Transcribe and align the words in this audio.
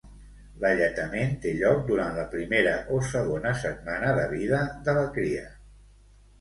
L'alletament 0.61 1.35
té 1.43 1.51
lloc 1.59 1.83
durant 1.91 2.17
la 2.21 2.25
primera 2.33 2.73
o 2.97 3.03
segona 3.11 3.55
setmana 3.67 4.17
de 4.23 4.27
vida 4.35 4.65
de 4.89 4.99
la 5.01 5.09
cria. 5.21 5.49